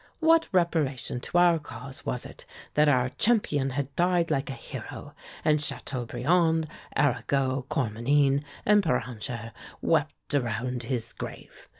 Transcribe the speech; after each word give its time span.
What 0.19 0.47
reparation 0.51 1.19
to 1.19 1.37
our 1.37 1.59
cause 1.59 2.07
was 2.07 2.25
it 2.25 2.43
that 2.73 2.89
our 2.89 3.09
champion 3.19 3.69
had 3.69 3.95
died 3.95 4.31
like 4.31 4.49
a 4.49 4.53
hero, 4.53 5.13
and 5.45 5.59
Châteaubriand, 5.59 6.67
Arago, 6.97 7.67
Cormenin 7.69 8.43
and 8.65 8.81
Béranger 8.81 9.51
wept 9.79 10.33
around 10.33 10.81
his 10.81 11.13
grave? 11.13 11.67